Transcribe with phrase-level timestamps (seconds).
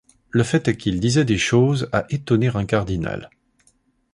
[0.31, 3.29] Le fait est qu’ils disaient des choses à étonner un cardinal.